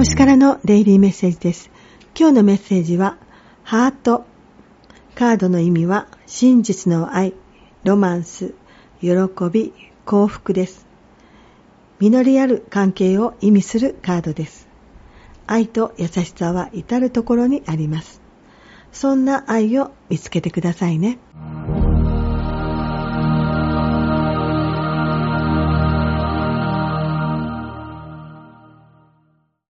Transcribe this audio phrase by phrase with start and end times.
[0.00, 1.70] 星からのデイリーメッセージです。
[2.18, 3.18] 今日のメッセージは、
[3.64, 4.24] ハート。
[5.14, 7.34] カードの意味は、真実の愛、
[7.84, 8.54] ロマンス、
[9.02, 9.10] 喜
[9.52, 9.74] び、
[10.06, 10.86] 幸福です。
[11.98, 14.68] 実りある関係を意味するカードです。
[15.46, 18.22] 愛と優しさは至るところにあります。
[18.92, 21.18] そんな愛を見つけてくださいね。